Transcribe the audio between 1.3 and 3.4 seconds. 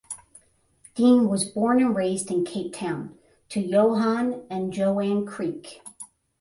born and raised in Cape Town